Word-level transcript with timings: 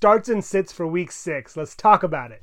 starts 0.00 0.30
and 0.30 0.42
sits 0.42 0.72
for 0.72 0.86
week 0.86 1.12
six. 1.12 1.58
Let's 1.58 1.76
talk 1.76 2.02
about 2.02 2.30
it. 2.32 2.40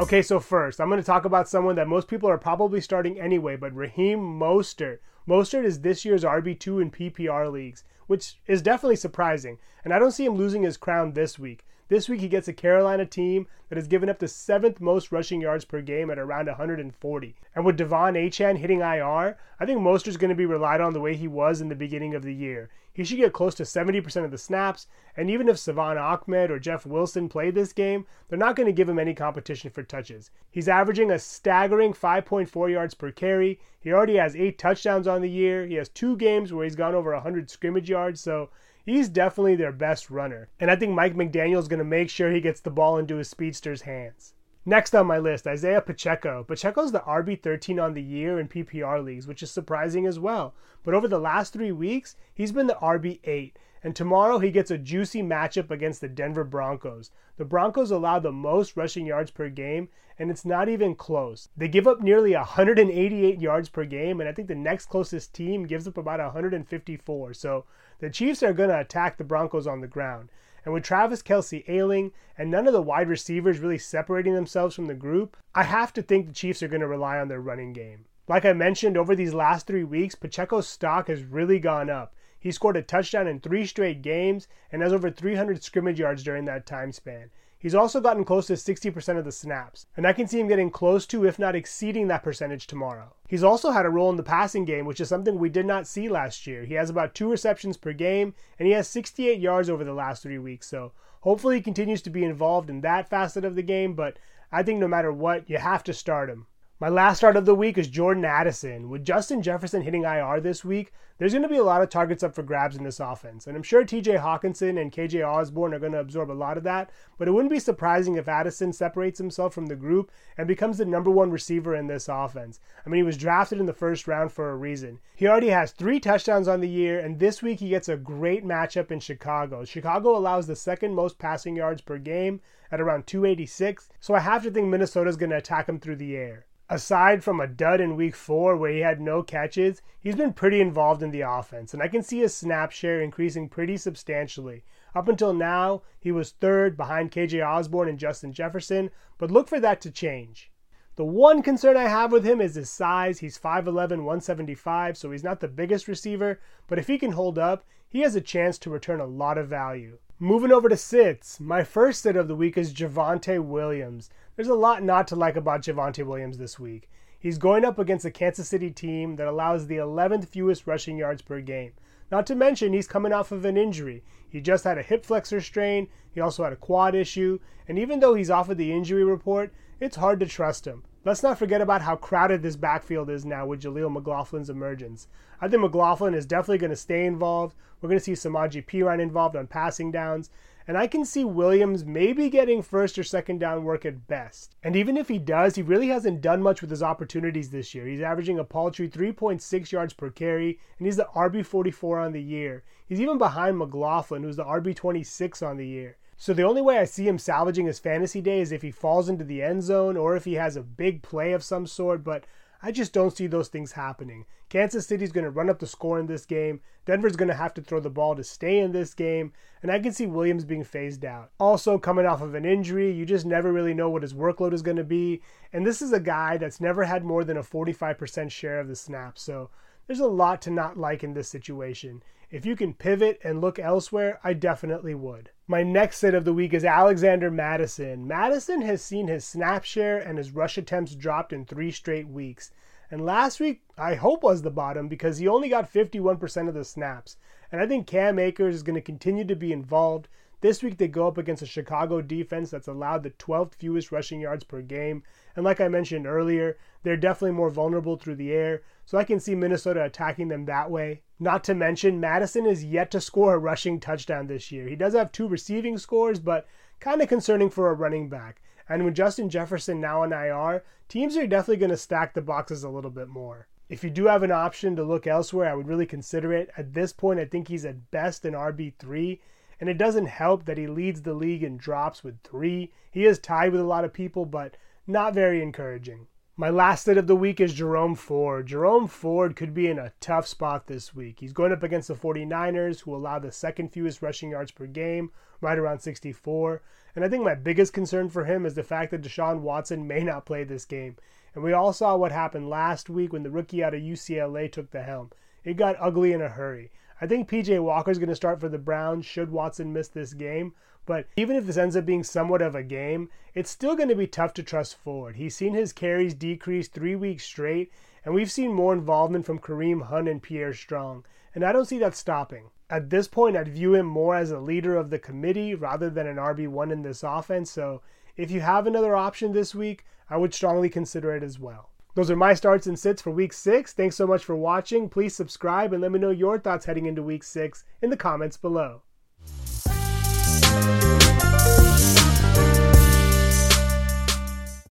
Okay, 0.00 0.20
so 0.20 0.40
first, 0.40 0.80
I'm 0.80 0.88
going 0.88 1.00
to 1.00 1.06
talk 1.06 1.24
about 1.24 1.48
someone 1.48 1.76
that 1.76 1.86
most 1.86 2.08
people 2.08 2.28
are 2.28 2.36
probably 2.36 2.80
starting 2.80 3.20
anyway, 3.20 3.54
but 3.54 3.72
Raheem 3.72 4.18
Mostert. 4.18 4.98
Mostert 5.28 5.64
is 5.64 5.82
this 5.82 6.04
year's 6.04 6.24
RB2 6.24 6.82
in 6.82 6.90
PPR 6.90 7.52
leagues, 7.52 7.84
which 8.08 8.40
is 8.48 8.62
definitely 8.62 8.96
surprising, 8.96 9.58
and 9.84 9.94
I 9.94 10.00
don't 10.00 10.10
see 10.10 10.24
him 10.24 10.34
losing 10.34 10.64
his 10.64 10.76
crown 10.76 11.12
this 11.12 11.38
week. 11.38 11.64
This 11.88 12.08
week 12.08 12.22
he 12.22 12.28
gets 12.28 12.48
a 12.48 12.54
Carolina 12.54 13.04
team 13.04 13.46
that 13.68 13.76
has 13.76 13.88
given 13.88 14.08
up 14.08 14.18
the 14.18 14.26
seventh 14.26 14.80
most 14.80 15.12
rushing 15.12 15.42
yards 15.42 15.66
per 15.66 15.82
game 15.82 16.10
at 16.10 16.18
around 16.18 16.46
140. 16.46 17.34
And 17.54 17.64
with 17.64 17.76
De'Von 17.76 18.16
Achane 18.16 18.56
hitting 18.56 18.80
IR, 18.80 19.36
I 19.60 19.66
think 19.66 19.80
Mostert's 19.80 20.16
going 20.16 20.30
to 20.30 20.34
be 20.34 20.46
relied 20.46 20.80
on 20.80 20.94
the 20.94 21.00
way 21.00 21.14
he 21.14 21.28
was 21.28 21.60
in 21.60 21.68
the 21.68 21.74
beginning 21.74 22.14
of 22.14 22.22
the 22.22 22.32
year. 22.32 22.70
He 22.94 23.02
should 23.02 23.18
get 23.18 23.32
close 23.32 23.56
to 23.56 23.64
70% 23.64 24.24
of 24.24 24.30
the 24.30 24.38
snaps, 24.38 24.86
and 25.16 25.28
even 25.28 25.48
if 25.48 25.58
Salvon 25.58 25.98
Ahmed 25.98 26.48
or 26.48 26.60
Jeff 26.60 26.86
Wilson 26.86 27.28
play 27.28 27.50
this 27.50 27.72
game, 27.72 28.06
they're 28.28 28.38
not 28.38 28.54
going 28.54 28.68
to 28.68 28.72
give 28.72 28.88
him 28.88 29.00
any 29.00 29.14
competition 29.14 29.68
for 29.72 29.82
touches. 29.82 30.30
He's 30.48 30.68
averaging 30.68 31.10
a 31.10 31.18
staggering 31.18 31.92
5.4 31.92 32.70
yards 32.70 32.94
per 32.94 33.10
carry. 33.10 33.58
He 33.80 33.92
already 33.92 34.14
has 34.14 34.36
eight 34.36 34.58
touchdowns 34.58 35.08
on 35.08 35.22
the 35.22 35.28
year. 35.28 35.66
He 35.66 35.74
has 35.74 35.88
two 35.88 36.16
games 36.16 36.52
where 36.52 36.62
he's 36.62 36.76
gone 36.76 36.94
over 36.94 37.12
100 37.12 37.50
scrimmage 37.50 37.90
yards, 37.90 38.20
so 38.20 38.50
he's 38.86 39.08
definitely 39.08 39.56
their 39.56 39.72
best 39.72 40.08
runner. 40.08 40.48
And 40.60 40.70
I 40.70 40.76
think 40.76 40.92
Mike 40.92 41.16
McDaniel 41.16 41.58
is 41.58 41.66
going 41.66 41.80
to 41.80 41.84
make 41.84 42.10
sure 42.10 42.30
he 42.30 42.40
gets 42.40 42.60
the 42.60 42.70
ball 42.70 42.96
into 42.96 43.16
his 43.16 43.28
speedster's 43.28 43.82
hands. 43.82 44.34
Next 44.66 44.94
on 44.94 45.06
my 45.06 45.18
list, 45.18 45.46
Isaiah 45.46 45.82
Pacheco. 45.82 46.42
Pacheco's 46.42 46.90
the 46.90 47.00
RB13 47.00 47.82
on 47.82 47.92
the 47.92 48.02
year 48.02 48.40
in 48.40 48.48
PPR 48.48 49.04
leagues, 49.04 49.26
which 49.26 49.42
is 49.42 49.50
surprising 49.50 50.06
as 50.06 50.18
well. 50.18 50.54
But 50.82 50.94
over 50.94 51.06
the 51.06 51.18
last 51.18 51.52
three 51.52 51.72
weeks, 51.72 52.16
he's 52.32 52.52
been 52.52 52.66
the 52.66 52.78
RB8. 52.80 53.52
And 53.82 53.94
tomorrow 53.94 54.38
he 54.38 54.50
gets 54.50 54.70
a 54.70 54.78
juicy 54.78 55.22
matchup 55.22 55.70
against 55.70 56.00
the 56.00 56.08
Denver 56.08 56.44
Broncos. 56.44 57.10
The 57.36 57.44
Broncos 57.44 57.90
allow 57.90 58.18
the 58.18 58.32
most 58.32 58.74
rushing 58.74 59.04
yards 59.04 59.30
per 59.30 59.50
game, 59.50 59.90
and 60.18 60.30
it's 60.30 60.46
not 60.46 60.70
even 60.70 60.94
close. 60.94 61.50
They 61.54 61.68
give 61.68 61.86
up 61.86 62.00
nearly 62.00 62.34
188 62.34 63.38
yards 63.38 63.68
per 63.68 63.84
game, 63.84 64.18
and 64.18 64.28
I 64.28 64.32
think 64.32 64.48
the 64.48 64.54
next 64.54 64.86
closest 64.86 65.34
team 65.34 65.66
gives 65.66 65.86
up 65.86 65.98
about 65.98 66.20
154. 66.20 67.34
So 67.34 67.66
the 67.98 68.08
Chiefs 68.08 68.42
are 68.42 68.54
going 68.54 68.70
to 68.70 68.80
attack 68.80 69.18
the 69.18 69.24
Broncos 69.24 69.66
on 69.66 69.82
the 69.82 69.86
ground. 69.86 70.30
And 70.64 70.72
with 70.72 70.84
Travis 70.84 71.22
Kelce 71.22 71.68
ailing 71.68 72.12
and 72.38 72.50
none 72.50 72.66
of 72.66 72.72
the 72.72 72.82
wide 72.82 73.08
receivers 73.08 73.58
really 73.58 73.78
separating 73.78 74.34
themselves 74.34 74.74
from 74.74 74.86
the 74.86 74.94
group, 74.94 75.36
I 75.54 75.64
have 75.64 75.92
to 75.92 76.02
think 76.02 76.26
the 76.26 76.32
Chiefs 76.32 76.62
are 76.62 76.68
going 76.68 76.80
to 76.80 76.86
rely 76.86 77.18
on 77.18 77.28
their 77.28 77.40
running 77.40 77.72
game. 77.72 78.06
Like 78.26 78.46
I 78.46 78.54
mentioned, 78.54 78.96
over 78.96 79.14
these 79.14 79.34
last 79.34 79.66
three 79.66 79.84
weeks, 79.84 80.14
Pacheco's 80.14 80.66
stock 80.66 81.08
has 81.08 81.22
really 81.22 81.58
gone 81.58 81.90
up. 81.90 82.14
He 82.38 82.50
scored 82.50 82.76
a 82.76 82.82
touchdown 82.82 83.26
in 83.26 83.40
three 83.40 83.66
straight 83.66 84.00
games 84.00 84.48
and 84.72 84.80
has 84.82 84.92
over 84.92 85.10
300 85.10 85.62
scrimmage 85.62 86.00
yards 86.00 86.22
during 86.22 86.46
that 86.46 86.66
time 86.66 86.92
span. 86.92 87.30
He's 87.64 87.74
also 87.74 87.98
gotten 87.98 88.26
close 88.26 88.48
to 88.48 88.52
60% 88.52 89.16
of 89.16 89.24
the 89.24 89.32
snaps, 89.32 89.86
and 89.96 90.06
I 90.06 90.12
can 90.12 90.28
see 90.28 90.38
him 90.38 90.48
getting 90.48 90.70
close 90.70 91.06
to, 91.06 91.24
if 91.24 91.38
not 91.38 91.56
exceeding 91.56 92.08
that 92.08 92.22
percentage 92.22 92.66
tomorrow. 92.66 93.14
He's 93.26 93.42
also 93.42 93.70
had 93.70 93.86
a 93.86 93.88
role 93.88 94.10
in 94.10 94.16
the 94.16 94.22
passing 94.22 94.66
game, 94.66 94.84
which 94.84 95.00
is 95.00 95.08
something 95.08 95.38
we 95.38 95.48
did 95.48 95.64
not 95.64 95.86
see 95.86 96.06
last 96.06 96.46
year. 96.46 96.64
He 96.64 96.74
has 96.74 96.90
about 96.90 97.14
two 97.14 97.30
receptions 97.30 97.78
per 97.78 97.94
game, 97.94 98.34
and 98.58 98.66
he 98.66 98.74
has 98.74 98.86
68 98.88 99.40
yards 99.40 99.70
over 99.70 99.82
the 99.82 99.94
last 99.94 100.22
three 100.22 100.36
weeks, 100.36 100.68
so 100.68 100.92
hopefully 101.22 101.56
he 101.56 101.62
continues 101.62 102.02
to 102.02 102.10
be 102.10 102.22
involved 102.22 102.68
in 102.68 102.82
that 102.82 103.08
facet 103.08 103.46
of 103.46 103.54
the 103.54 103.62
game, 103.62 103.94
but 103.94 104.18
I 104.52 104.62
think 104.62 104.78
no 104.78 104.86
matter 104.86 105.10
what, 105.10 105.48
you 105.48 105.56
have 105.56 105.82
to 105.84 105.94
start 105.94 106.28
him. 106.28 106.46
My 106.84 106.90
last 106.90 107.16
start 107.16 107.38
of 107.38 107.46
the 107.46 107.54
week 107.54 107.78
is 107.78 107.88
Jordan 107.88 108.26
Addison. 108.26 108.90
With 108.90 109.06
Justin 109.06 109.40
Jefferson 109.40 109.80
hitting 109.80 110.04
IR 110.04 110.38
this 110.38 110.66
week, 110.66 110.92
there's 111.16 111.32
going 111.32 111.40
to 111.42 111.48
be 111.48 111.56
a 111.56 111.64
lot 111.64 111.80
of 111.80 111.88
targets 111.88 112.22
up 112.22 112.34
for 112.34 112.42
grabs 112.42 112.76
in 112.76 112.84
this 112.84 113.00
offense. 113.00 113.46
And 113.46 113.56
I'm 113.56 113.62
sure 113.62 113.86
TJ 113.86 114.20
Hockenson 114.20 114.78
and 114.78 114.92
KJ 114.92 115.26
Osborn 115.26 115.72
are 115.72 115.78
going 115.78 115.92
to 115.92 116.00
absorb 116.00 116.30
a 116.30 116.32
lot 116.34 116.58
of 116.58 116.64
that, 116.64 116.90
but 117.16 117.26
it 117.26 117.30
wouldn't 117.30 117.50
be 117.50 117.58
surprising 117.58 118.16
if 118.16 118.28
Addison 118.28 118.70
separates 118.70 119.16
himself 119.16 119.54
from 119.54 119.64
the 119.64 119.76
group 119.76 120.12
and 120.36 120.46
becomes 120.46 120.76
the 120.76 120.84
number 120.84 121.10
one 121.10 121.30
receiver 121.30 121.74
in 121.74 121.86
this 121.86 122.06
offense. 122.06 122.60
I 122.84 122.90
mean, 122.90 122.98
he 122.98 123.02
was 123.02 123.16
drafted 123.16 123.60
in 123.60 123.64
the 123.64 123.72
first 123.72 124.06
round 124.06 124.30
for 124.30 124.50
a 124.50 124.56
reason. 124.56 125.00
He 125.16 125.26
already 125.26 125.48
has 125.48 125.72
three 125.72 125.98
touchdowns 125.98 126.48
on 126.48 126.60
the 126.60 126.68
year, 126.68 127.00
and 127.00 127.18
this 127.18 127.42
week 127.42 127.60
he 127.60 127.70
gets 127.70 127.88
a 127.88 127.96
great 127.96 128.44
matchup 128.44 128.90
in 128.90 129.00
Chicago. 129.00 129.64
Chicago 129.64 130.14
allows 130.14 130.46
the 130.46 130.54
second 130.54 130.94
most 130.94 131.18
passing 131.18 131.56
yards 131.56 131.80
per 131.80 131.96
game 131.96 132.42
at 132.70 132.78
around 132.78 133.06
286, 133.06 133.88
so 134.00 134.12
I 134.12 134.20
have 134.20 134.42
to 134.42 134.50
think 134.50 134.68
Minnesota's 134.68 135.16
going 135.16 135.30
to 135.30 135.38
attack 135.38 135.66
him 135.66 135.80
through 135.80 135.96
the 135.96 136.14
air 136.14 136.44
aside 136.68 137.22
from 137.22 137.40
a 137.40 137.46
dud 137.46 137.80
in 137.80 137.96
week 137.96 138.14
four 138.14 138.56
where 138.56 138.72
he 138.72 138.80
had 138.80 139.00
no 139.00 139.22
catches, 139.22 139.82
he's 140.00 140.16
been 140.16 140.32
pretty 140.32 140.60
involved 140.60 141.02
in 141.02 141.10
the 141.10 141.20
offense, 141.20 141.74
and 141.74 141.82
I 141.82 141.88
can 141.88 142.02
see 142.02 142.20
his 142.20 142.36
snap 142.36 142.70
share 142.72 143.00
increasing 143.00 143.48
pretty 143.48 143.76
substantially. 143.76 144.64
Up 144.94 145.08
until 145.08 145.34
now, 145.34 145.82
he 145.98 146.12
was 146.12 146.30
third 146.30 146.76
behind 146.76 147.10
KJ 147.10 147.44
Osborn 147.44 147.88
and 147.88 147.98
Justin 147.98 148.32
Jefferson, 148.32 148.90
but 149.18 149.30
look 149.30 149.48
for 149.48 149.60
that 149.60 149.80
to 149.82 149.90
change. 149.90 150.50
The 150.96 151.04
one 151.04 151.42
concern 151.42 151.76
I 151.76 151.88
have 151.88 152.12
with 152.12 152.24
him 152.24 152.40
is 152.40 152.54
his 152.54 152.70
size. 152.70 153.18
He's 153.18 153.36
5'11, 153.36 154.04
175, 154.04 154.96
so 154.96 155.10
he's 155.10 155.24
not 155.24 155.40
the 155.40 155.48
biggest 155.48 155.88
receiver, 155.88 156.40
but 156.68 156.78
if 156.78 156.86
he 156.86 156.98
can 156.98 157.12
hold 157.12 157.36
up, 157.36 157.64
he 157.88 158.00
has 158.02 158.14
a 158.14 158.20
chance 158.20 158.58
to 158.58 158.70
return 158.70 159.00
a 159.00 159.06
lot 159.06 159.36
of 159.36 159.48
value. 159.48 159.98
Moving 160.20 160.52
over 160.52 160.68
to 160.68 160.76
sits, 160.76 161.40
my 161.40 161.64
first 161.64 162.02
sit 162.02 162.14
of 162.14 162.28
the 162.28 162.36
week 162.36 162.56
is 162.56 162.72
Javonte 162.72 163.42
Williams. 163.42 164.08
There's 164.36 164.48
a 164.48 164.54
lot 164.54 164.82
not 164.82 165.06
to 165.08 165.16
like 165.16 165.36
about 165.36 165.62
Javonte 165.62 166.04
Williams 166.04 166.38
this 166.38 166.58
week. 166.58 166.90
He's 167.20 167.38
going 167.38 167.64
up 167.64 167.78
against 167.78 168.04
a 168.04 168.10
Kansas 168.10 168.48
City 168.48 168.68
team 168.68 169.14
that 169.16 169.28
allows 169.28 169.66
the 169.66 169.76
11th 169.76 170.26
fewest 170.26 170.66
rushing 170.66 170.98
yards 170.98 171.22
per 171.22 171.40
game. 171.40 171.72
Not 172.10 172.26
to 172.26 172.34
mention, 172.34 172.72
he's 172.72 172.88
coming 172.88 173.12
off 173.12 173.30
of 173.30 173.44
an 173.44 173.56
injury. 173.56 174.02
He 174.28 174.40
just 174.40 174.64
had 174.64 174.76
a 174.76 174.82
hip 174.82 175.06
flexor 175.06 175.40
strain, 175.40 175.88
he 176.10 176.20
also 176.20 176.42
had 176.42 176.52
a 176.52 176.56
quad 176.56 176.96
issue, 176.96 177.38
and 177.68 177.78
even 177.78 178.00
though 178.00 178.14
he's 178.14 178.28
off 178.28 178.48
of 178.48 178.56
the 178.56 178.72
injury 178.72 179.04
report, 179.04 179.52
it's 179.78 179.96
hard 179.96 180.18
to 180.18 180.26
trust 180.26 180.66
him. 180.66 180.82
Let's 181.04 181.22
not 181.22 181.38
forget 181.38 181.60
about 181.60 181.82
how 181.82 181.94
crowded 181.94 182.42
this 182.42 182.56
backfield 182.56 183.10
is 183.10 183.24
now 183.24 183.46
with 183.46 183.62
Jaleel 183.62 183.94
McLaughlin's 183.94 184.50
emergence. 184.50 185.06
I 185.40 185.46
think 185.46 185.62
McLaughlin 185.62 186.14
is 186.14 186.26
definitely 186.26 186.58
going 186.58 186.70
to 186.70 186.76
stay 186.76 187.06
involved. 187.06 187.54
We're 187.80 187.88
going 187.88 188.00
to 188.00 188.04
see 188.04 188.12
Samaje 188.12 188.66
Perine 188.66 189.00
involved 189.00 189.36
on 189.36 189.46
passing 189.46 189.92
downs, 189.92 190.30
and 190.66 190.78
I 190.78 190.86
can 190.86 191.04
see 191.04 191.24
Williams 191.24 191.84
maybe 191.84 192.30
getting 192.30 192.62
first 192.62 192.98
or 192.98 193.04
second 193.04 193.38
down 193.38 193.64
work 193.64 193.84
at 193.84 194.06
best. 194.06 194.56
And 194.62 194.74
even 194.76 194.96
if 194.96 195.08
he 195.08 195.18
does, 195.18 195.54
he 195.56 195.62
really 195.62 195.88
hasn't 195.88 196.20
done 196.20 196.42
much 196.42 196.60
with 196.60 196.70
his 196.70 196.82
opportunities 196.82 197.50
this 197.50 197.74
year. 197.74 197.86
He's 197.86 198.00
averaging 198.00 198.38
a 198.38 198.44
paltry 198.44 198.88
3.6 198.88 199.72
yards 199.72 199.92
per 199.92 200.10
carry, 200.10 200.58
and 200.78 200.86
he's 200.86 200.96
the 200.96 201.08
RB44 201.14 202.06
on 202.06 202.12
the 202.12 202.22
year. 202.22 202.64
He's 202.86 203.00
even 203.00 203.18
behind 203.18 203.58
McLaughlin, 203.58 204.22
who's 204.22 204.36
the 204.36 204.44
RB26 204.44 205.46
on 205.46 205.56
the 205.56 205.66
year. 205.66 205.96
So 206.16 206.32
the 206.32 206.44
only 206.44 206.62
way 206.62 206.78
I 206.78 206.84
see 206.84 207.06
him 207.06 207.18
salvaging 207.18 207.66
his 207.66 207.78
fantasy 207.78 208.20
day 208.20 208.40
is 208.40 208.52
if 208.52 208.62
he 208.62 208.70
falls 208.70 209.08
into 209.08 209.24
the 209.24 209.42
end 209.42 209.62
zone 209.62 209.96
or 209.96 210.16
if 210.16 210.24
he 210.24 210.34
has 210.34 210.56
a 210.56 210.62
big 210.62 211.02
play 211.02 211.32
of 211.32 211.42
some 211.42 211.66
sort, 211.66 212.04
but 212.04 212.24
I 212.66 212.72
just 212.72 212.94
don't 212.94 213.14
see 213.14 213.26
those 213.26 213.48
things 213.48 213.72
happening. 213.72 214.24
Kansas 214.48 214.86
City's 214.86 215.12
going 215.12 215.24
to 215.24 215.30
run 215.30 215.50
up 215.50 215.58
the 215.58 215.66
score 215.66 215.98
in 215.98 216.06
this 216.06 216.24
game. 216.24 216.62
Denver's 216.86 217.14
going 217.14 217.28
to 217.28 217.34
have 217.34 217.52
to 217.54 217.60
throw 217.60 217.78
the 217.78 217.90
ball 217.90 218.16
to 218.16 218.24
stay 218.24 218.58
in 218.58 218.72
this 218.72 218.94
game, 218.94 219.34
and 219.62 219.70
I 219.70 219.78
can 219.80 219.92
see 219.92 220.06
Williams 220.06 220.46
being 220.46 220.64
phased 220.64 221.04
out. 221.04 221.30
Also, 221.38 221.76
coming 221.76 222.06
off 222.06 222.22
of 222.22 222.34
an 222.34 222.46
injury, 222.46 222.90
you 222.90 223.04
just 223.04 223.26
never 223.26 223.52
really 223.52 223.74
know 223.74 223.90
what 223.90 224.00
his 224.00 224.14
workload 224.14 224.54
is 224.54 224.62
going 224.62 224.78
to 224.78 224.82
be, 224.84 225.20
and 225.52 225.66
this 225.66 225.82
is 225.82 225.92
a 225.92 226.00
guy 226.00 226.38
that's 226.38 226.58
never 226.58 226.84
had 226.84 227.04
more 227.04 227.22
than 227.22 227.36
a 227.36 227.42
45% 227.42 228.30
share 228.30 228.60
of 228.60 228.68
the 228.68 228.76
snaps, 228.76 229.20
so 229.20 229.50
there's 229.86 230.00
a 230.00 230.06
lot 230.06 230.40
to 230.40 230.50
not 230.50 230.78
like 230.78 231.04
in 231.04 231.12
this 231.12 231.28
situation. 231.28 232.02
If 232.34 232.44
you 232.44 232.56
can 232.56 232.74
pivot 232.74 233.20
and 233.22 233.40
look 233.40 233.60
elsewhere, 233.60 234.18
I 234.24 234.32
definitely 234.32 234.92
would. 234.92 235.30
My 235.46 235.62
next 235.62 235.98
sit 235.98 236.14
of 236.14 236.24
the 236.24 236.32
week 236.32 236.52
is 236.52 236.64
Alexander 236.64 237.30
Mattison. 237.30 238.08
Mattison 238.08 238.62
has 238.62 238.82
seen 238.82 239.06
his 239.06 239.24
snap 239.24 239.62
share 239.62 239.98
and 239.98 240.18
his 240.18 240.32
rush 240.32 240.58
attempts 240.58 240.96
dropped 240.96 241.32
in 241.32 241.44
three 241.44 241.70
straight 241.70 242.08
weeks. 242.08 242.50
And 242.90 243.06
last 243.06 243.38
week, 243.38 243.62
I 243.78 243.94
hope 243.94 244.24
was 244.24 244.42
the 244.42 244.50
bottom 244.50 244.88
because 244.88 245.18
he 245.18 245.28
only 245.28 245.48
got 245.48 245.72
51% 245.72 246.48
of 246.48 246.54
the 246.54 246.64
snaps. 246.64 247.18
And 247.52 247.60
I 247.60 247.68
think 247.68 247.86
Cam 247.86 248.18
Akers 248.18 248.56
is 248.56 248.64
going 248.64 248.74
to 248.74 248.80
continue 248.80 249.24
to 249.26 249.36
be 249.36 249.52
involved. 249.52 250.08
This 250.44 250.62
week, 250.62 250.76
they 250.76 250.88
go 250.88 251.08
up 251.08 251.16
against 251.16 251.42
a 251.42 251.46
Chicago 251.46 252.02
defense 252.02 252.50
that's 252.50 252.68
allowed 252.68 253.02
the 253.02 253.12
12th 253.12 253.54
fewest 253.54 253.90
rushing 253.90 254.20
yards 254.20 254.44
per 254.44 254.60
game. 254.60 255.02
And 255.34 255.42
like 255.42 255.58
I 255.58 255.68
mentioned 255.68 256.06
earlier, 256.06 256.58
they're 256.82 256.98
definitely 256.98 257.30
more 257.30 257.48
vulnerable 257.48 257.96
through 257.96 258.16
the 258.16 258.30
air. 258.30 258.60
So 258.84 258.98
I 258.98 259.04
can 259.04 259.20
see 259.20 259.34
Minnesota 259.34 259.82
attacking 259.82 260.28
them 260.28 260.44
that 260.44 260.70
way. 260.70 261.00
Not 261.18 261.44
to 261.44 261.54
mention, 261.54 261.98
Mattison 261.98 262.44
is 262.44 262.62
yet 262.62 262.90
to 262.90 263.00
score 263.00 263.32
a 263.32 263.38
rushing 263.38 263.80
touchdown 263.80 264.26
this 264.26 264.52
year. 264.52 264.68
He 264.68 264.76
does 264.76 264.92
have 264.92 265.12
two 265.12 265.26
receiving 265.26 265.78
scores, 265.78 266.20
but 266.20 266.46
kind 266.78 267.00
of 267.00 267.08
concerning 267.08 267.48
for 267.48 267.70
a 267.70 267.74
running 267.74 268.10
back. 268.10 268.42
And 268.68 268.84
with 268.84 268.96
Justin 268.96 269.30
Jefferson 269.30 269.80
now 269.80 270.02
on 270.02 270.12
IR, 270.12 270.62
teams 270.90 271.16
are 271.16 271.26
definitely 271.26 271.56
going 271.56 271.70
to 271.70 271.78
stack 271.78 272.12
the 272.12 272.20
boxes 272.20 272.64
a 272.64 272.68
little 272.68 272.90
bit 272.90 273.08
more. 273.08 273.48
If 273.70 273.82
you 273.82 273.88
do 273.88 274.08
have 274.08 274.22
an 274.22 274.30
option 274.30 274.76
to 274.76 274.84
look 274.84 275.06
elsewhere, 275.06 275.50
I 275.50 275.54
would 275.54 275.68
really 275.68 275.86
consider 275.86 276.34
it. 276.34 276.50
At 276.54 276.74
this 276.74 276.92
point, 276.92 277.18
I 277.18 277.24
think 277.24 277.48
he's 277.48 277.64
at 277.64 277.90
best 277.90 278.26
an 278.26 278.34
RB3, 278.34 279.20
and 279.64 279.70
it 279.70 279.78
doesn't 279.78 280.04
help 280.04 280.44
that 280.44 280.58
he 280.58 280.66
leads 280.66 281.00
the 281.00 281.14
league 281.14 281.42
in 281.42 281.56
drops 281.56 282.04
with 282.04 282.20
three. 282.22 282.70
He 282.90 283.06
is 283.06 283.18
tied 283.18 283.50
with 283.50 283.62
a 283.62 283.64
lot 283.64 283.82
of 283.82 283.94
people, 283.94 284.26
but 284.26 284.58
not 284.86 285.14
very 285.14 285.42
encouraging. 285.42 286.06
My 286.36 286.50
last 286.50 286.84
sit 286.84 286.98
of 286.98 287.06
the 287.06 287.16
week 287.16 287.40
is 287.40 287.54
Jerome 287.54 287.94
Ford. 287.94 288.46
Jerome 288.46 288.86
Ford 288.86 289.34
could 289.36 289.54
be 289.54 289.68
in 289.68 289.78
a 289.78 289.94
tough 290.00 290.26
spot 290.26 290.66
this 290.66 290.94
week. 290.94 291.20
He's 291.20 291.32
going 291.32 291.50
up 291.50 291.62
against 291.62 291.88
the 291.88 291.94
49ers, 291.94 292.80
who 292.80 292.94
allow 292.94 293.18
the 293.18 293.32
second 293.32 293.70
fewest 293.70 294.02
rushing 294.02 294.32
yards 294.32 294.50
per 294.50 294.66
game, 294.66 295.10
right 295.40 295.56
around 295.56 295.78
64. 295.78 296.60
And 296.94 297.02
I 297.02 297.08
think 297.08 297.24
my 297.24 297.34
biggest 297.34 297.72
concern 297.72 298.10
for 298.10 298.26
him 298.26 298.44
is 298.44 298.52
the 298.52 298.62
fact 298.62 298.90
that 298.90 299.00
Deshaun 299.00 299.40
Watson 299.40 299.86
may 299.86 300.02
not 300.02 300.26
play 300.26 300.44
this 300.44 300.66
game. 300.66 300.96
And 301.34 301.42
we 301.42 301.54
all 301.54 301.72
saw 301.72 301.96
what 301.96 302.12
happened 302.12 302.50
last 302.50 302.90
week 302.90 303.14
when 303.14 303.22
the 303.22 303.30
rookie 303.30 303.64
out 303.64 303.72
of 303.72 303.80
UCLA 303.80 304.52
took 304.52 304.72
the 304.72 304.82
helm. 304.82 305.10
It 305.42 305.56
got 305.56 305.76
ugly 305.80 306.12
in 306.12 306.20
a 306.20 306.28
hurry. 306.28 306.70
I 307.00 307.06
think 307.06 307.28
PJ 307.28 307.62
Walker 307.62 307.90
is 307.90 307.98
going 307.98 308.08
to 308.08 308.14
start 308.14 308.40
for 308.40 308.48
the 308.48 308.58
Browns 308.58 309.04
should 309.04 309.30
Watson 309.30 309.72
miss 309.72 309.88
this 309.88 310.14
game. 310.14 310.54
But 310.86 311.06
even 311.16 311.34
if 311.34 311.46
this 311.46 311.56
ends 311.56 311.76
up 311.76 311.86
being 311.86 312.04
somewhat 312.04 312.42
of 312.42 312.54
a 312.54 312.62
game, 312.62 313.08
it's 313.34 313.50
still 313.50 313.74
going 313.74 313.88
to 313.88 313.94
be 313.94 314.06
tough 314.06 314.34
to 314.34 314.42
trust 314.42 314.76
Ford. 314.76 315.16
He's 315.16 315.34
seen 315.34 315.54
his 315.54 315.72
carries 315.72 316.14
decrease 316.14 316.68
three 316.68 316.94
weeks 316.94 317.24
straight, 317.24 317.72
and 318.04 318.14
we've 318.14 318.30
seen 318.30 318.52
more 318.52 318.74
involvement 318.74 319.24
from 319.24 319.38
Kareem 319.38 319.86
Hunt 319.86 320.08
and 320.08 320.22
Pierre 320.22 320.52
Strong, 320.52 321.06
and 321.34 321.42
I 321.42 321.52
don't 321.52 321.64
see 321.64 321.78
that 321.78 321.96
stopping. 321.96 322.50
At 322.68 322.90
this 322.90 323.08
point, 323.08 323.36
I'd 323.36 323.48
view 323.48 323.74
him 323.74 323.86
more 323.86 324.14
as 324.14 324.30
a 324.30 324.38
leader 324.38 324.76
of 324.76 324.90
the 324.90 324.98
committee 324.98 325.54
rather 325.54 325.88
than 325.88 326.06
an 326.06 326.16
RB1 326.16 326.70
in 326.70 326.82
this 326.82 327.02
offense, 327.02 327.50
so 327.50 327.80
if 328.16 328.30
you 328.30 328.42
have 328.42 328.66
another 328.66 328.94
option 328.94 329.32
this 329.32 329.54
week, 329.54 329.86
I 330.10 330.18
would 330.18 330.34
strongly 330.34 330.68
consider 330.68 331.16
it 331.16 331.22
as 331.22 331.38
well. 331.38 331.70
Those 331.94 332.10
are 332.10 332.16
my 332.16 332.34
starts 332.34 332.66
and 332.66 332.76
sits 332.76 333.00
for 333.00 333.10
week 333.10 333.32
six. 333.32 333.72
Thanks 333.72 333.94
so 333.94 334.06
much 334.06 334.24
for 334.24 334.34
watching. 334.34 334.88
Please 334.88 335.14
subscribe 335.14 335.72
and 335.72 335.80
let 335.80 335.92
me 335.92 336.00
know 336.00 336.10
your 336.10 336.38
thoughts 336.38 336.66
heading 336.66 336.86
into 336.86 337.02
week 337.02 337.22
six 337.22 337.64
in 337.80 337.90
the 337.90 337.96
comments 337.96 338.36
below. 338.36 338.82